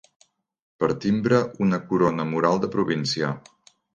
[0.83, 3.33] Per timbre una corona mural de província.